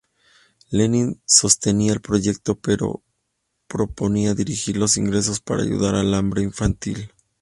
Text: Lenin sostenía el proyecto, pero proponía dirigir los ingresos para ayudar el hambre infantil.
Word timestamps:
Lenin 0.71 1.21
sostenía 1.27 1.93
el 1.93 2.01
proyecto, 2.01 2.55
pero 2.55 3.03
proponía 3.67 4.33
dirigir 4.33 4.77
los 4.77 4.97
ingresos 4.97 5.39
para 5.41 5.61
ayudar 5.61 5.93
el 5.93 6.15
hambre 6.15 6.41
infantil. 6.41 7.13